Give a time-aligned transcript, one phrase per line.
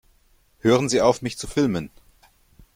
[0.61, 1.91] Hören Sie auf, mich zu filmen!